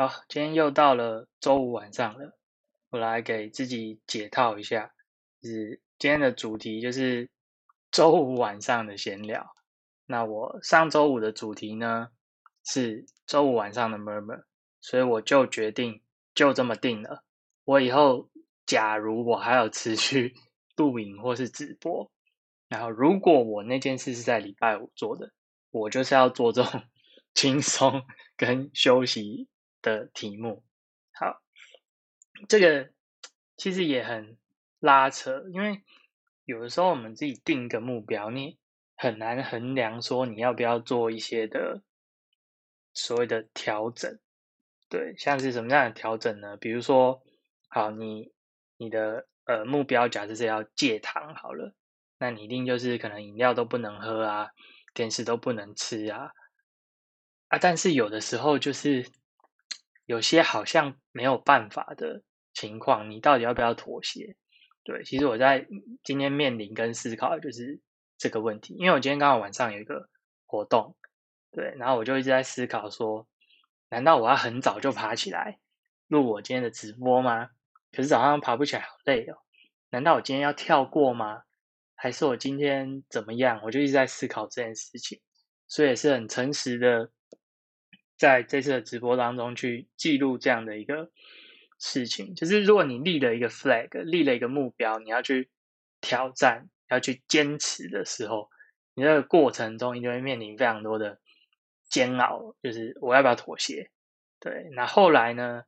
[0.00, 2.38] 好，今天又到了周五晚上了，
[2.90, 4.92] 我来给自己解套一下，
[5.42, 7.28] 就是今天的主题就是
[7.90, 9.44] 周五晚上的闲聊。
[10.06, 12.06] 那我上周五的主题呢
[12.64, 14.44] 是周五晚上的 murmur，
[14.80, 16.00] 所以我就决定
[16.32, 17.24] 就这么定了。
[17.64, 18.30] 我以后
[18.66, 20.32] 假如我还有持续
[20.78, 22.08] 录影或是直播，
[22.68, 25.32] 然后如果我那件事是在礼拜五做的，
[25.72, 26.84] 我就是要做这种
[27.34, 28.00] 轻松
[28.36, 29.48] 跟休息。
[29.80, 30.64] 的题目，
[31.12, 31.42] 好，
[32.48, 32.90] 这个
[33.56, 34.36] 其实也很
[34.80, 35.82] 拉扯，因为
[36.44, 38.58] 有的时候我们自己定一个目标，你
[38.96, 41.82] 很难衡量说你要不要做一些的
[42.92, 44.18] 所谓的调整，
[44.88, 46.56] 对，像是什么样的调整呢？
[46.56, 47.22] 比如说，
[47.68, 48.32] 好，你
[48.76, 51.74] 你的呃目标假设是要戒糖好了，
[52.18, 54.50] 那你一定就是可能饮料都不能喝啊，
[54.92, 56.32] 甜食都不能吃啊，
[57.46, 59.08] 啊，但是有的时候就是。
[60.08, 62.22] 有些好像没有办法的
[62.54, 64.36] 情况，你到底要不要妥协？
[64.82, 65.66] 对，其实我在
[66.02, 67.78] 今天面临跟思考的就是
[68.16, 70.08] 这个问题，因为我今天刚好晚上有一个
[70.46, 70.96] 活动，
[71.52, 73.28] 对，然后我就一直在思考说，
[73.90, 75.58] 难道我要很早就爬起来
[76.06, 77.50] 录我今天的直播吗？
[77.92, 79.36] 可是早上爬不起来，好累哦。
[79.90, 81.42] 难道我今天要跳过吗？
[81.94, 83.60] 还是我今天怎么样？
[83.62, 85.20] 我就一直在思考这件事情，
[85.66, 87.10] 所以也是很诚实的。
[88.18, 91.10] 在这次的直播当中去记录这样的一个
[91.78, 95.48] 事情，就是如果你立了一个 flag，立了一个目标，你要去
[96.02, 98.50] 挑战、要去坚持的时候，
[98.94, 101.18] 你这个过程中一定会面临非常多的
[101.88, 103.90] 煎熬，就是我要不要妥协？
[104.40, 105.62] 对，那后来呢？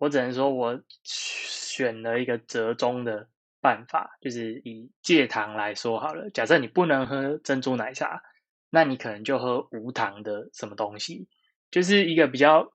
[0.00, 3.28] 我只能说我选了一个折中的
[3.60, 6.30] 办法，就是以戒糖来说好了。
[6.30, 8.22] 假设你不能喝珍珠奶茶，
[8.70, 11.26] 那你可能就喝无糖的什么东西。
[11.70, 12.72] 就是一个比较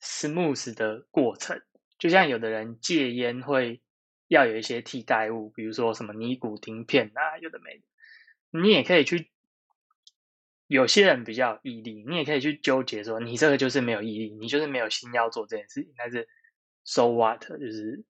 [0.00, 1.62] smooth 的过程，
[1.98, 3.80] 就像有的人戒烟会
[4.28, 7.82] 要有一些替代物，比如说什么尼古丁片啊，有的没的。
[8.50, 9.30] 你也可以去，
[10.66, 15.92] 有些人比较毅力，你也可以去纠结说，你这个就是没有毅力，你就是没有心要做这件事情。
[15.96, 16.28] 但是
[16.84, 17.42] so what？
[17.46, 18.04] 就是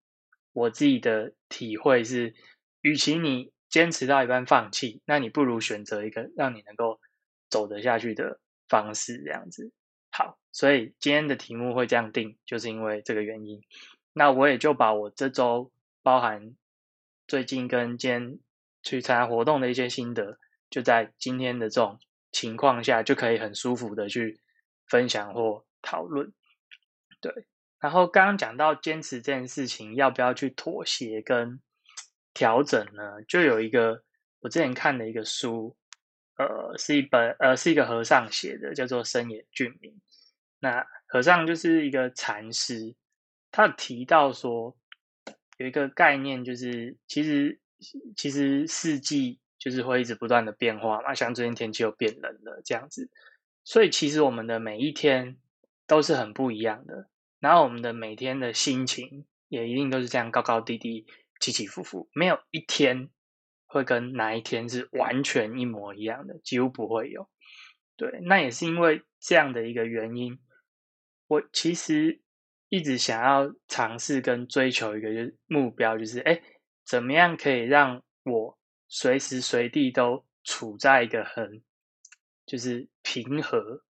[0.52, 2.34] 我自己的体会是，
[2.80, 7.00] 与其你坚持到一半放弃，那你不如选择一个让你能够
[7.48, 8.40] 走得下去的。
[8.68, 9.72] 方式这样子
[10.10, 13.60] 好，所以今天的题目会这样定，就是因为这个原因。
[14.12, 16.54] 那我也就把我这周包含
[17.26, 18.38] 最近跟今天
[18.82, 20.38] 去参加活动的一些心得，
[20.70, 21.98] 就在今天的这种
[22.30, 24.40] 情况下，就可以很舒服的去
[24.86, 26.32] 分享或讨论。
[27.20, 27.46] 对，
[27.80, 31.60] 然后刚刚讲到坚持这件事情，要不要去妥协跟
[32.32, 33.22] 调整呢？
[33.26, 34.04] 就有一个
[34.38, 35.76] 我之前看的一个书。
[36.36, 40.00] 呃，是一本呃，是一个和尚写的，叫做深野俊明。
[40.58, 42.94] 那和尚就是一个禅师，
[43.52, 44.76] 他提到说
[45.58, 47.60] 有一个概念，就是其实
[48.16, 53.08] 其实四季就是会一直不断的变化嘛，像最近天气又变冷了这样子，
[53.62, 55.36] 所以其实我们的每一天
[55.86, 57.08] 都是很不一样的，
[57.38, 61.06] 然后我们的每天的心情也一定都是这样高高低低、
[61.38, 63.08] 起起伏伏，没有一天。
[63.74, 67.28] 会跟哪一天是完全一模一样的，几乎不会有。
[67.96, 70.38] 对，那也是因为这样的一个原因，
[71.26, 72.22] 我其实
[72.68, 76.40] 一直想要尝试跟追求一个就是目标，就是哎，
[76.86, 81.60] 怎么样可以让我随时随地都处在一个很
[82.46, 83.82] 就是平和、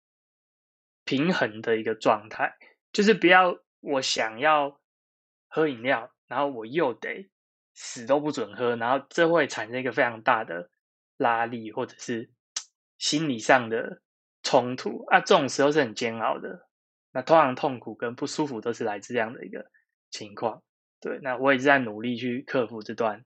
[1.05, 2.55] 平衡的一个状态，
[2.93, 4.81] 就是不要我想要
[5.49, 7.29] 喝饮料，然后我又得。
[7.75, 10.71] 死都不准喝，然后这会产生一个非常大的
[11.17, 12.31] 拉力，或者是
[12.99, 14.03] 心理上的
[14.43, 15.21] 冲突啊。
[15.21, 16.69] 这种时候是很煎熬的。
[17.13, 19.71] 那通常痛苦跟不舒服都是来自这样的一个
[20.11, 20.63] 情况。
[21.01, 23.25] 对，那我也是在努力去克服这段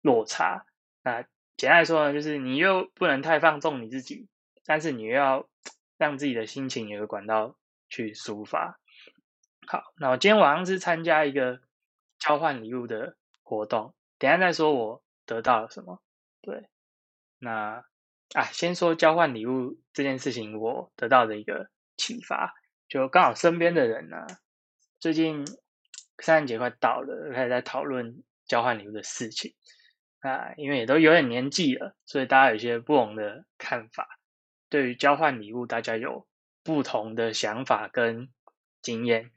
[0.00, 0.64] 落差。
[1.02, 1.22] 那
[1.56, 4.28] 简单来说呢，就是你又不能太放纵你自己，
[4.64, 5.48] 但是你又要
[5.98, 7.56] 让自己的心情有个管道
[7.88, 8.80] 去抒发。
[9.66, 11.60] 好，那我今天晚上是参加一个
[12.18, 13.16] 交换礼物的。
[13.46, 14.74] 活动，等下再说。
[14.74, 16.02] 我得到了什么？
[16.42, 16.68] 对，
[17.38, 17.84] 那
[18.34, 22.52] 啊，先说交换礼物这件事情，我得到的一个启发，
[22.88, 24.26] 就刚好身边的人呢，
[24.98, 25.46] 最近
[26.18, 29.54] 圣诞节快到了，开始在讨论交换礼物的事情。
[30.18, 34.18] 啊，因为也都有点年纪了，所以大家有些不同的看法。
[34.68, 36.26] 对于交换礼物，大家有
[36.64, 38.28] 不同的想法跟
[38.82, 39.30] 经验。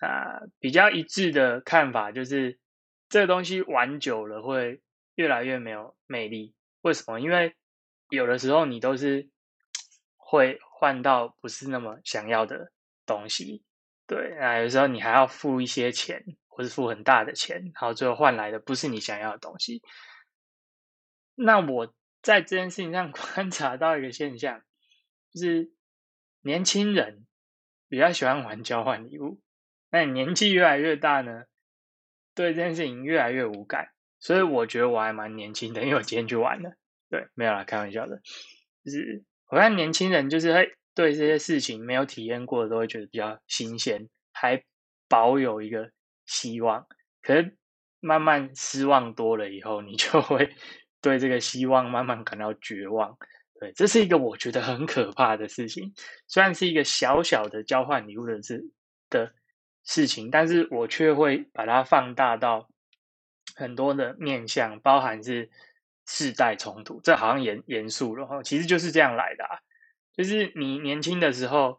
[0.00, 2.58] 啊，比较一致的看法就是。
[3.14, 4.82] 这个东西玩久了会
[5.14, 7.20] 越来越没有魅力，为什么？
[7.20, 7.54] 因为
[8.08, 9.30] 有的时候你都是
[10.16, 12.72] 会换到不是那么想要的
[13.06, 13.62] 东西。
[14.08, 19.80] 对，那有时候你还要付一些钱，或是付很大的钱，然后最后换来的不是你想要的东西。
[21.36, 24.60] 那我在这件事情上 观察到一个现象，
[25.32, 25.70] 就是
[26.40, 27.28] 年轻人
[27.88, 29.40] 比较喜欢玩交换礼物，
[29.88, 31.44] 那你年纪越来越大呢，
[32.34, 33.88] 对这件事情越来越无感。
[34.20, 36.70] 所以我觉得我还蛮年轻的，因为我今天去玩了。
[37.10, 38.16] 对，没有啦，开玩笑的。
[38.84, 44.62] 就是我看年轻人就是会对这些事情没有体验过的，都会觉得比较新鲜，还
[45.08, 45.90] 保有一个
[46.24, 46.86] 希望。
[47.20, 47.56] 可是
[48.00, 50.54] 慢慢失望多了以后，你就会
[51.02, 53.16] 对这个希望慢慢感到绝望。
[53.60, 55.92] 对，这是一个我觉得很可怕的事情。
[56.26, 58.64] 虽然是一个小小的交换礼物的事
[59.10, 59.32] 的
[59.84, 62.68] 事情，但是我却会把它放大到。
[63.56, 65.48] 很多的面向，包含是
[66.08, 68.42] 世代冲突，这好像严严肃了哈。
[68.42, 69.60] 其实就是这样来的啊，
[70.16, 71.78] 就是你年轻的时候，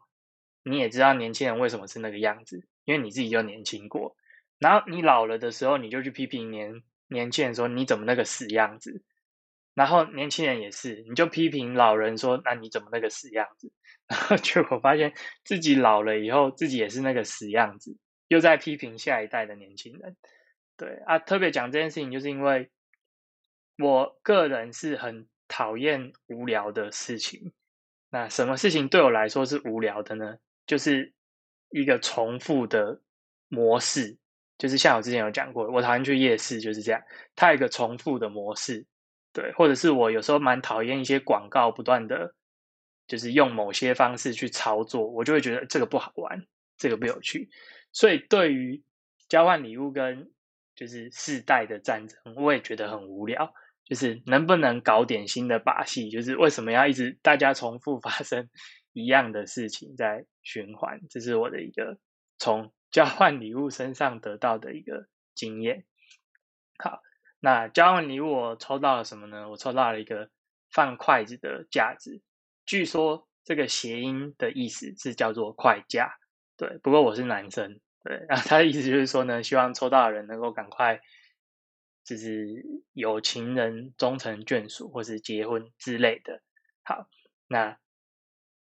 [0.63, 4.15] 你也知道年轻人为什么是那个样子，因为你自己就年轻过。
[4.57, 9.03] 然后你老了的时候，你就去批评年年轻人说你怎么那个死样子。
[9.75, 13.71] 然后年轻人也是，你就批评老人说那你怎么那个死样子。
[14.07, 15.13] 然后结果发现
[15.43, 20.15] 自己老了以后，自己也是那个死样子，又在批评下一代的年轻人。
[20.77, 22.69] 对啊，特别讲这件事情，就是因为
[23.79, 27.51] 我个人是很讨厌无聊的事情。
[28.11, 30.37] 那什么事情对我来说是无聊的呢？
[30.67, 31.11] 就是
[31.71, 33.01] 一个重复的
[33.49, 34.15] 模式，
[34.57, 37.01] 就是像我之前有讲过，我讨厌去夜市就是这样，
[37.35, 38.85] 它有一个重复的模式。
[39.35, 42.33] 对，或者是我有时候蛮讨厌一些广告不断的，
[43.05, 46.47] 就是用某些方式去操作，我就会觉得这个不好玩，
[46.77, 47.49] 这个不有趣。
[47.91, 48.81] 所以对于
[49.27, 50.31] 交换礼物跟
[50.73, 53.53] 就是世代的战争，我也觉得很无聊。
[53.83, 56.09] 就是能不能搞点新的把戏？
[56.09, 58.49] 就是为什么要一直大家重复 发生
[58.93, 61.01] 一样的事情在循环？
[61.07, 61.99] 这是我的一个
[62.39, 65.05] 从交换礼物身上得到的一个
[65.35, 65.85] 经验。
[66.79, 66.99] 好，
[67.45, 69.47] 那交换礼物我抽到了什么呢？
[69.47, 70.31] 我抽到了一个
[70.71, 72.23] 放筷子的架子。
[72.65, 76.17] 据说这个谐音的意思是叫做筷架。
[76.57, 77.79] 对，不过我是男生。
[78.03, 80.99] 对，然后他的意思就是说呢，希望抽到的人能够赶快，
[82.03, 86.41] 就是有情人终成眷属，或是结婚之类的。
[86.81, 87.07] 好，
[87.47, 87.77] 那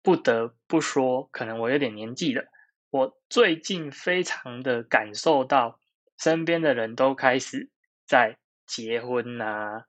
[0.02, 2.44] 不得不说，可能我有点年纪了，
[2.90, 5.80] 我最近非常的感受到，
[6.18, 7.70] 身边的人都开始
[8.06, 8.38] 在
[8.74, 9.86] 结婚啊，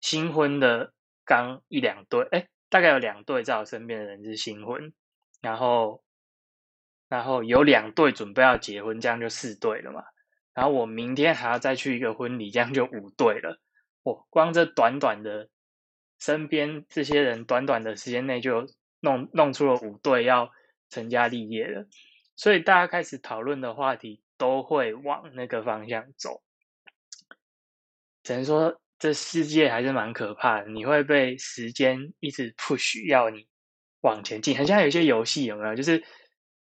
[0.00, 0.92] 新婚的
[1.24, 4.92] 刚一两对，哎，大概有两对在我身边的人是新婚，
[5.40, 6.02] 然后。
[7.10, 10.04] 然后有两对准备要结婚，这样就四对了嘛。
[10.54, 13.58] 然后我明天还要再去一个婚礼，这样就五对了。
[14.04, 15.48] 我光这短短的
[16.20, 18.64] 身边这些人，短短的时间内就
[19.00, 20.52] 弄弄出了五对要
[20.88, 21.88] 成家立业了。
[22.36, 26.44] 所以大家开始讨论的话题都会往那个方向走。
[28.22, 33.46] 只能说这世界还是蛮可怕的，你会被时间一直 push 要你
[34.00, 34.56] 往前进。
[34.56, 35.74] 很像有些游戏有没有？
[35.74, 36.02] 就是。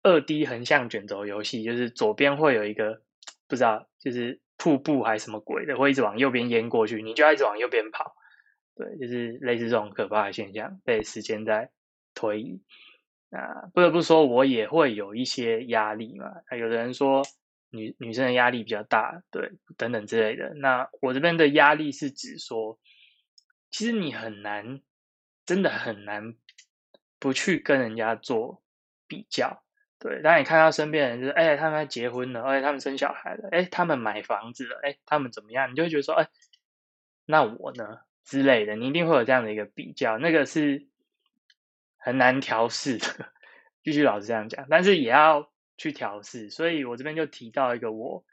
[0.02, 3.02] 二 D 横向卷轴游戏，就是左边会有一个
[3.50, 8.16] 不知道，就是瀑布还是什么鬼的，会一直往右边淹过去，你就要一直往右边跑。
[8.78, 11.70] 对，就是类似这种可怕的现象，被时间在
[12.16, 12.62] 推移。
[13.30, 16.28] 啊，不得不说，我也会有一些压力嘛。
[16.58, 17.22] 有的人说
[17.70, 20.54] 女女生的压力比较大，对，等等之类的。
[20.56, 22.80] 那我这边的压力是指说，
[23.72, 24.82] 其实你很难，
[25.46, 26.36] 真的很难
[27.20, 28.64] 不去跟人家做
[29.08, 29.64] 比较。
[30.00, 35.70] 对，当你看到身边人，就是哎，他们结婚了，哎，他们生小孩了，哎，他们买房子了，哎，他们怎么样？
[35.70, 36.30] 你就会觉得说，哎，
[37.26, 40.88] 那我呢之类的，你一定会有这样的一个比较，那个是
[41.98, 43.08] 很难调试的，
[43.84, 45.49] 必须老实这样讲，但是也要
[45.80, 46.52] 去调试。
[46.52, 48.24] 所以我这边就提到一个我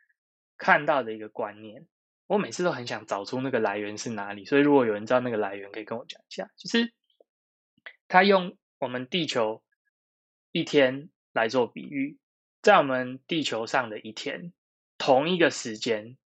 [0.58, 1.86] 看到的一个观念，
[2.26, 4.44] 我每次都很想找出那个来源是哪里。
[4.44, 6.50] 所以如果有人知道那个来源，可以跟我讲一下。
[6.58, 6.92] 就是
[8.06, 9.62] 他用我们地球
[10.52, 11.08] 一天。
[11.36, 12.16] 来做比喻，
[12.62, 14.54] 在我们地球上的一天，
[14.96, 16.16] 同一个时间，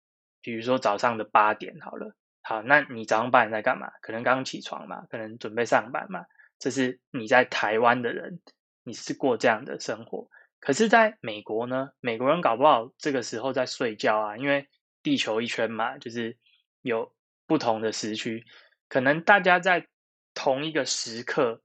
[0.40, 3.90] 比如说早上的八点，好了，好，那你早上八点在干嘛？
[4.02, 6.26] 可能刚起床嘛，可能准备上班嘛。
[6.60, 8.40] 这是你在台湾的人，
[8.84, 10.30] 你是过这样的生活。
[10.60, 14.68] 可是，在美国呢，美国人搞不好这个时候在睡觉啊，因为
[15.02, 16.36] 地球一圈嘛，就是
[16.82, 17.12] 有
[17.46, 18.44] 不同的时区，
[18.88, 19.88] 可能大家在
[20.34, 21.62] 同一个时刻。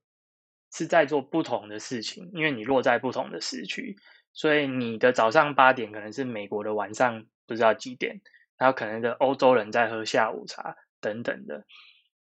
[0.71, 3.95] 是在做不同的事情，因为你落在不同的时区，
[4.33, 8.19] 所以你的早上八点可能是美国的晚上不知道几点，
[8.57, 11.65] 然后可能的欧洲人在喝下午茶等等的。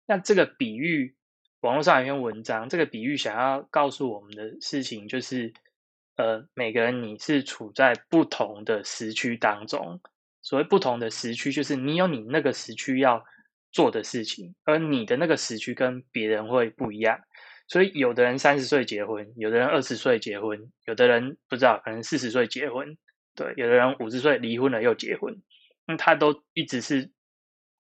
[0.06, 1.16] 那这个比喻，
[1.62, 5.52] 网络上有一篇文章，这个比喻想要告诉我们的事情就是，
[6.16, 10.00] 呃，每个人你是处在不同的时区当中。
[10.42, 13.24] 所谓不同的时区，就是你有你那个时区要
[13.72, 17.18] 做的事情，而你的那个时区跟别人会不一样。
[17.66, 22.98] 所以，有的人三十岁结婚，有的人二十岁结婚，有的人不知道可能四十岁结婚，
[23.34, 25.34] 对，有的人五十岁离婚了又结婚，
[25.86, 27.10] 那他都一直是，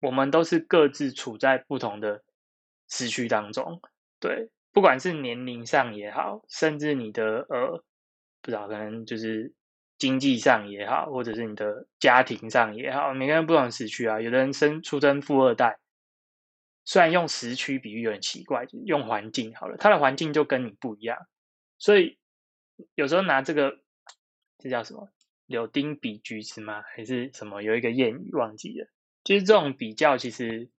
[0.03, 2.23] 我们都是各自处在不同的
[2.91, 3.81] 时区当中，
[4.21, 7.83] 对，不管是年龄上也好，甚至你的呃，
[8.43, 9.53] 不知道可能就是
[9.99, 15.79] 经济上也好，或者是你的家庭上也好，每个人不同时区啊，有的人生出生富二代。
[16.85, 21.19] 虽然用时区比喻有点奇怪，用环境好了，它的环境就跟你不一样，
[21.79, 22.19] 所以
[22.95, 23.79] 有时候拿这个，
[24.59, 25.09] 这叫什么
[25.47, 26.83] 柳丁比橘子吗？
[26.83, 27.63] 还是什么？
[27.63, 28.89] 有一个谚语忘记了。
[29.23, 30.71] 就是这种比较，其实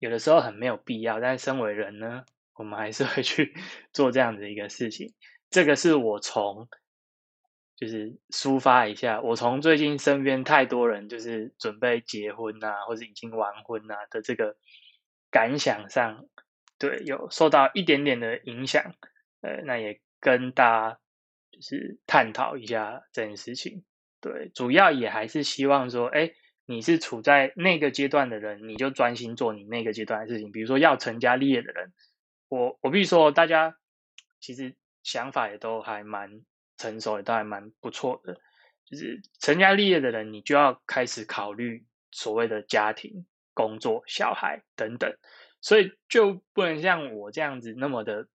[0.00, 1.20] 有的时候很没有必要。
[1.20, 3.54] 但是身为人呢，我们还是会去
[3.94, 5.14] 做这样的一个事情。
[5.54, 6.68] 这个是我从
[7.76, 14.56] 就是抒发一下，我从最近身边太多人就是准备结婚啊，或者已经完婚啊的这个。
[15.30, 16.28] 感想上，
[16.78, 18.94] 对有受到一点点的影响，
[19.40, 20.98] 呃，那也跟大家
[21.50, 23.84] 就是探讨一下这件事情。
[24.20, 26.30] 对，主要也还是希望说，哎，
[26.66, 30.52] 你是处在那个阶段的人，你就专心做你那个阶段的事情。
[30.52, 31.92] 比如说要成家立业的人，
[32.48, 33.76] 我我必须说，大家
[34.38, 36.42] 其实想法也都还蛮
[36.76, 38.40] 成熟，也都还蛮不错的。
[38.84, 43.24] 就是成家立业的人，你就要开始考虑所谓的家庭。
[43.56, 45.16] 工作、小孩等等，
[45.60, 48.26] 所以就不能像我这样子那么的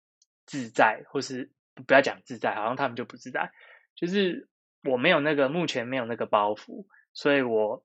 [0.46, 1.52] 自在，或是
[1.86, 3.52] 不要讲自在，好像他们就不自在。
[3.96, 4.48] 就是
[4.82, 7.84] 我没有那个，目前没有那个包袱，所以我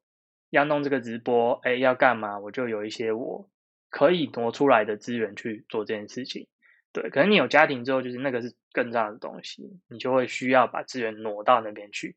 [0.51, 3.51] 要弄这个直播，哎，要干嘛，我就有一些我
[3.91, 6.47] 可以挪出来的资源去做这件事情。
[6.95, 12.17] 对，可能你有家庭之后，就是那个是更重要的东西，你就会需要把资源挪到那边去。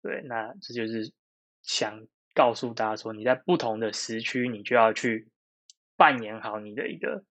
[0.00, 1.12] 对，那这就是
[1.60, 2.06] 想。
[2.34, 5.28] 告诉大家说，你在不同的时区，你就要去
[5.98, 7.26] 扮演好你的一个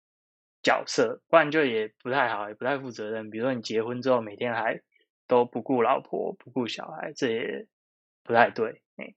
[0.62, 3.32] 角色，不然就也不太好，也不太负责任。
[3.32, 4.80] 比如说你结婚之后，每天还
[5.26, 7.66] 都不顾老婆、不顾小孩，这也
[8.22, 8.84] 不太对。
[8.98, 9.16] 哎，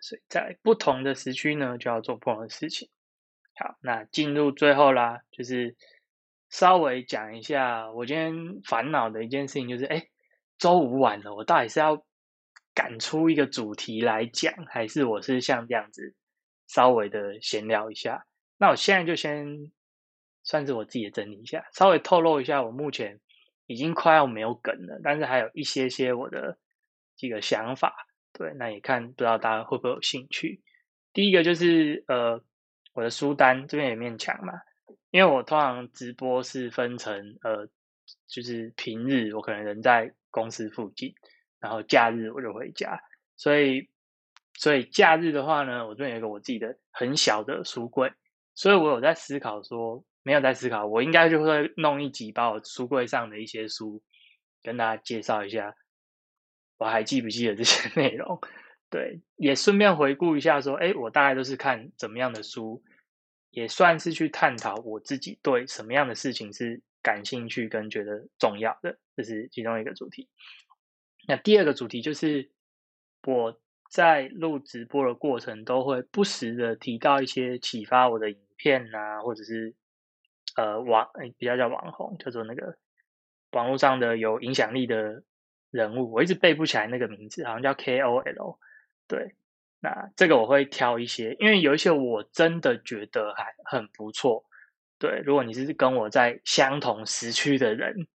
[0.00, 2.88] 所以在不同的时区呢，就要做不同的事情。
[3.56, 5.76] 好，那进入最后啦，就是
[6.50, 10.08] 稍微讲一下我今天烦恼的一件事情，就是哎，
[10.58, 12.04] 周五晚了，我到底是要。
[12.74, 16.14] 赶出一个主题来讲，还是我是像这样子
[16.68, 18.24] 稍微的闲聊一下。
[18.56, 19.72] 那我现在就先
[20.44, 23.18] 算是我自己的整理一下，稍微透露一下我目前
[23.66, 26.56] 已经快要没有梗了，但是还有一些些我的
[27.16, 28.06] 几个想法。
[28.32, 30.62] 对，那也看不知道大家会不会有兴趣。
[31.12, 32.40] 第一个就是呃，
[32.92, 34.52] 我的书单这边有面墙嘛，
[35.10, 37.68] 因为我通常直播是分成呃，
[38.26, 41.14] 就是平日我可能人在公司附近。
[41.60, 43.02] 然后假日我就回家，
[43.36, 43.88] 所以
[44.54, 48.12] 所以假日的话呢，我这边有一个我自己的很小的书柜，
[48.54, 54.00] 所以我有在思考说，没有在思考，我应该就会弄一集把我书柜上的一些书
[54.62, 55.74] 跟大家介绍一下，
[56.76, 58.40] 我还记不记得这些 内容？
[58.88, 62.84] 对，也顺便回顾一下说，哎，我大概都是看怎么样的书，
[63.58, 70.28] 也算是去探讨我自己对什么样的事情是感兴趣跟觉得重要的，这是其中一个主题。
[71.26, 72.52] 那第二个主题就是
[73.26, 73.60] 我
[73.90, 79.74] 在录直播的过程，都会不时的提到一些启发我的影片啊，或者是
[80.54, 82.78] 呃网比较叫网红，叫做那个
[83.50, 85.24] 网络上的有影响力的
[85.72, 88.58] 人物，我一直背不起来那个名字，好像叫 KOL。
[89.08, 89.34] 对，
[89.80, 94.44] 那这个我会挑一些，因为有一些我真的觉得还很不错。
[94.98, 98.06] 对，如果你是跟我在相同时区的人。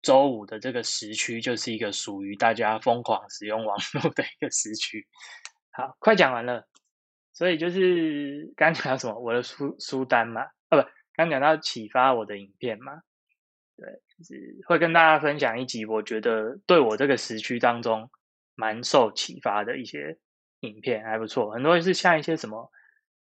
[0.00, 5.04] 周五的这个时区就是一个属于大家疯狂使用网络的一个时区。
[5.72, 6.68] 好，快讲完了。
[7.32, 13.02] 所以就是刚讲到什么，我的书书单嘛，啊不，刚讲到启发我的影片嘛，
[13.76, 13.86] 对，
[14.16, 18.08] 就是会跟大家分享一集，我觉得对我这个时区当中
[18.54, 20.16] 蛮受启发的一些
[20.60, 21.50] 影片，还不错。
[21.50, 22.70] 很多是像一些什么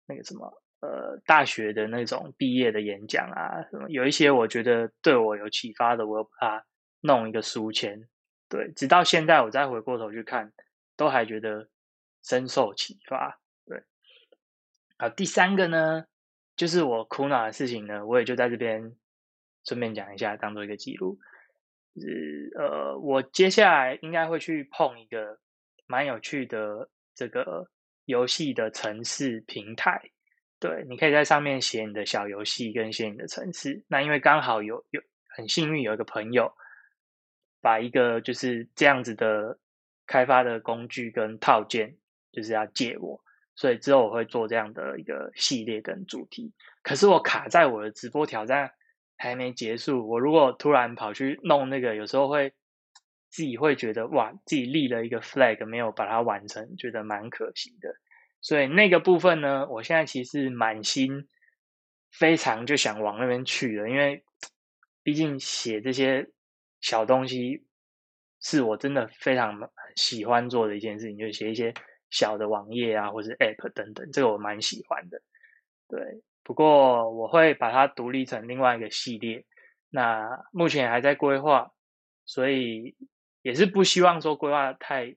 [0.06, 6.64] 那个什么呃大学的那种毕业的演讲啊，什么有一些我觉得对我有启发的，我把它。
[7.02, 8.06] 弄一个书签，
[8.46, 10.52] 对，直到现在我再回过头去看，
[10.94, 11.70] 都还觉得
[12.22, 13.40] 深受启发。
[13.64, 13.82] 对，
[14.98, 16.04] 好，第三个呢，
[16.56, 18.94] 就是我苦恼的事情呢，我也就在这边
[19.64, 21.18] 顺便讲一下，当做一个记录。
[21.96, 25.38] 是呃，我接下来应该会去碰一个
[25.86, 27.68] 蛮有趣的这个
[28.06, 30.00] 游戏的城市平台。
[30.58, 33.84] 对，你可以在上面写你的小游戏跟写你的城市。
[33.88, 35.00] 那因为刚好有有
[35.36, 36.50] 很幸运有一个朋友。
[37.62, 39.58] 把一个就是这样子的
[40.06, 41.94] 开发的工具跟套件，
[42.32, 43.22] 就是要借我，
[43.54, 46.54] 所以之后我会做这样的一个系列跟主题。
[46.82, 48.72] 可是我卡在我的直播挑战
[49.18, 52.50] 还没结束，我如果突然跑去弄那个，有时候会
[53.30, 57.94] 自己会觉得哇，自己立了一个 flag 没有把它完成，觉得蛮可惜的。
[58.40, 61.28] 所以那个部分呢，我现在其实满心
[62.10, 64.24] 非常就想往那边去了，因为
[65.02, 66.28] 毕竟写这些
[66.80, 67.64] 小东西
[68.40, 71.72] 是我真的非常喜欢做的一件事情，就写一些
[72.10, 75.20] 小的网页啊，或是 app 等等，这个我蛮喜欢的。
[75.88, 79.44] 对，不过我会把它独立成另外一个系列，
[79.90, 81.70] 那目前还在规划，
[82.24, 82.96] 所以
[83.42, 85.16] 也是不希望说规划太，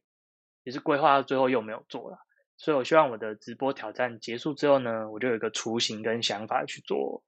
[0.63, 2.17] 也是规划到最后又没有做了。
[2.55, 7.23] 所以，我希望我的直播挑战结束之后呢，我就有一个雏形跟想法去做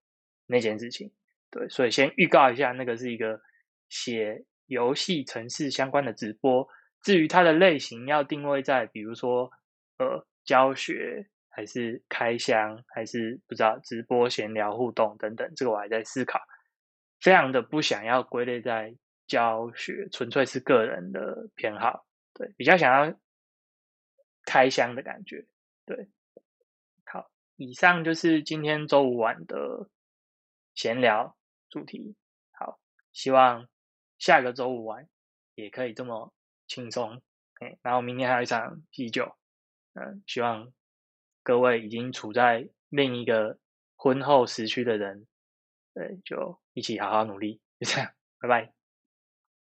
[0.46, 1.12] 那件事情。
[1.50, 3.42] 对，所以先预告一下，那个是一个
[3.90, 6.68] 写游戏城市相关的直播。
[7.02, 9.52] 至于它的类型要定位在，比如说
[9.98, 16.40] 呃教学，还是开箱，还是不知道直播闲聊互动等等，这个我还在思考。
[17.20, 18.96] 非常的不想要归类在
[19.28, 22.06] 教学，纯粹是个人的偏好。
[22.34, 23.18] 对，比较想要。
[24.48, 25.48] 开箱的感觉，
[25.88, 26.08] 对，
[27.04, 29.90] 好，以上就是今天周五晚的
[30.76, 31.36] 闲聊
[31.68, 32.16] 主题。
[32.52, 32.80] 好，
[33.12, 33.68] 希望
[34.20, 35.10] 下个周五晚
[35.56, 36.32] 也可以这么
[36.68, 37.24] 轻松。
[37.56, 39.36] 哎，然后明天还有一场啤酒，
[39.96, 40.72] 嗯，希望
[41.42, 43.58] 各位已经处在另一个
[43.96, 45.26] 婚后时区的人，
[45.96, 48.75] 对，就一起好好努力，就这样，拜拜。